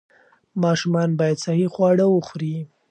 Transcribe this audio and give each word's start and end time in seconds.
ماشومان 0.63 1.09
باید 1.19 1.41
صحي 1.45 1.67
خواړه 1.73 2.05
وخوري. 2.09 2.55